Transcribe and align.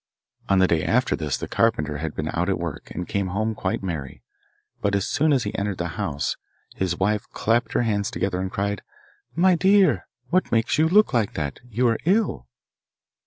On 0.49 0.57
the 0.57 0.65
day 0.67 0.83
after 0.83 1.15
this 1.15 1.37
the 1.37 1.47
carpenter 1.47 1.97
had 1.97 2.15
been 2.15 2.29
out 2.29 2.49
at 2.49 2.57
work, 2.57 2.89
and 2.89 3.07
came 3.07 3.27
home 3.27 3.53
quite 3.53 3.83
merry; 3.83 4.23
but 4.81 4.95
as 4.95 5.05
soon 5.05 5.31
as 5.31 5.43
he 5.43 5.55
entered 5.55 5.77
the 5.77 5.89
house 5.89 6.37
his 6.73 6.97
wife 6.99 7.29
clapped 7.33 7.73
her 7.73 7.83
hands 7.83 8.09
together 8.09 8.41
and 8.41 8.49
cried, 8.51 8.81
'My 9.35 9.53
dear, 9.53 10.07
what 10.31 10.51
makes 10.51 10.79
you 10.79 10.89
look 10.89 11.13
like 11.13 11.35
that? 11.35 11.59
You 11.69 11.87
are 11.87 11.99
ill. 12.05 12.47